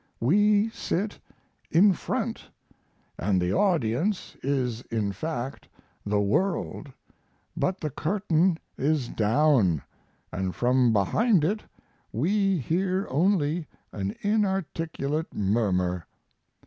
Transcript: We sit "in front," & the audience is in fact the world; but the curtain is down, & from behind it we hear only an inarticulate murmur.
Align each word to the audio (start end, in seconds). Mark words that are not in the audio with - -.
We 0.19 0.69
sit 0.69 1.19
"in 1.69 1.93
front," 1.93 2.47
& 2.91 3.17
the 3.19 3.53
audience 3.53 4.35
is 4.41 4.81
in 4.89 5.11
fact 5.11 5.67
the 6.03 6.19
world; 6.19 6.91
but 7.55 7.79
the 7.81 7.91
curtain 7.91 8.57
is 8.79 9.09
down, 9.09 9.83
& 10.19 10.51
from 10.53 10.91
behind 10.91 11.43
it 11.43 11.61
we 12.11 12.57
hear 12.57 13.05
only 13.11 13.67
an 13.93 14.15
inarticulate 14.23 15.35
murmur. 15.35 16.07